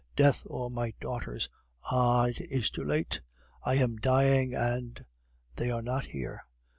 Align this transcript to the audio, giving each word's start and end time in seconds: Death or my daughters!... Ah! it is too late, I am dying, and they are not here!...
Death 0.15 0.41
or 0.47 0.71
my 0.71 0.95
daughters!... 0.99 1.47
Ah! 1.91 2.23
it 2.25 2.41
is 2.49 2.71
too 2.71 2.83
late, 2.83 3.21
I 3.63 3.75
am 3.75 3.97
dying, 3.97 4.55
and 4.55 5.05
they 5.57 5.69
are 5.69 5.83
not 5.83 6.05
here!... 6.07 6.41